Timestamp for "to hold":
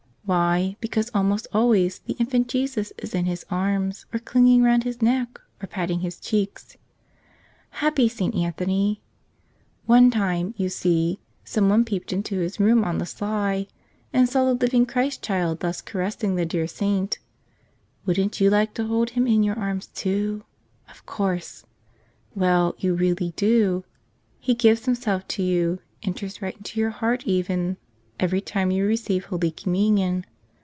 18.75-19.09